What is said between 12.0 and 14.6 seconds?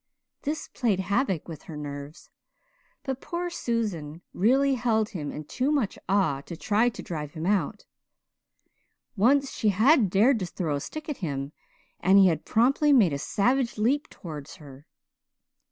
he had promptly made a savage leap towards